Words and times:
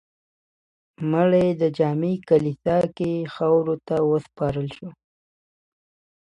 مړی 1.11 1.41
یې 1.49 1.57
د 1.61 1.63
جامع 1.77 2.13
کلیسا 2.29 2.77
کې 2.97 3.11
خاورو 3.33 3.75
ته 3.87 3.95
وسپارل 4.11 4.67
شو. 4.75 4.89